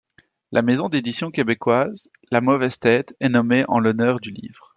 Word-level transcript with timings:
La 0.51 0.63
maison 0.63 0.89
d'édition 0.89 1.29
québécoise 1.29 2.09
La 2.31 2.41
mauvaise 2.41 2.79
tête 2.79 3.15
est 3.19 3.29
nommée 3.29 3.65
en 3.67 3.77
l'honneur 3.79 4.19
du 4.19 4.31
livre. 4.31 4.69